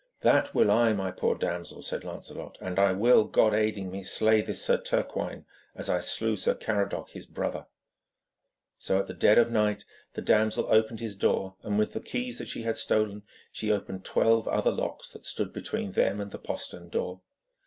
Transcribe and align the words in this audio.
'That 0.21 0.55
will 0.55 0.71
I, 0.71 0.93
my 0.93 1.11
poor 1.11 1.35
damsel,' 1.37 1.83
said 1.83 2.03
Lancelot, 2.03 2.57
'and 2.59 2.79
I 2.79 2.91
will, 2.91 3.23
God 3.25 3.53
aiding 3.53 3.91
me, 3.91 4.01
slay 4.01 4.41
this 4.41 4.59
Sir 4.59 4.81
Turquine 4.81 5.45
as 5.75 5.89
I 5.89 5.99
slew 5.99 6.35
Sir 6.35 6.55
Caradoc 6.55 7.11
his 7.11 7.27
brother.' 7.27 7.67
So 8.79 8.97
at 8.99 9.05
the 9.05 9.13
dead 9.13 9.37
of 9.37 9.51
night 9.51 9.85
the 10.15 10.23
damsel 10.23 10.65
opened 10.73 11.01
his 11.01 11.15
door, 11.15 11.55
and 11.61 11.77
with 11.77 11.93
the 11.93 11.99
keys 12.01 12.39
that 12.39 12.49
she 12.49 12.63
had 12.63 12.77
stolen, 12.77 13.21
she 13.51 13.71
opened 13.71 14.03
twelve 14.03 14.47
other 14.47 14.71
locks 14.71 15.11
that 15.11 15.27
stood 15.27 15.53
between 15.53 15.91
them 15.91 16.19
and 16.19 16.31
the 16.31 16.39
postern 16.39 16.89
door. 16.89 17.21